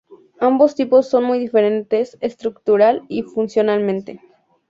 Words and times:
Ambos 0.39 0.73
tipos 0.73 1.07
son 1.07 1.25
muy 1.25 1.37
diferentes 1.37 2.17
estructural 2.21 3.03
y 3.07 3.21
funcionalmente. 3.21 4.19